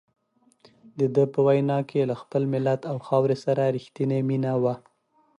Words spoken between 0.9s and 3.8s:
دده په وینا کې له خپل ملت او خاورې سره